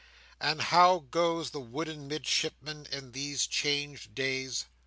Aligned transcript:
And 0.39 0.63
how 0.63 1.05
goes 1.11 1.51
the 1.51 1.59
wooden 1.61 2.07
Midshipman 2.07 2.87
in 2.91 3.11
these 3.11 3.45
changed 3.45 4.15
days? 4.15 4.65